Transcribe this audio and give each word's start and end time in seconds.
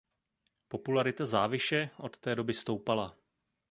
Popularita 0.67 1.25
Záviše 1.25 1.89
od 1.97 2.17
té 2.17 2.35
doby 2.35 2.53
stoupala. 2.53 3.17